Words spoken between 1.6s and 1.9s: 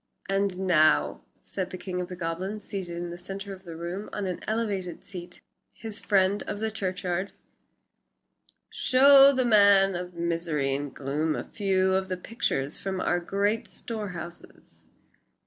the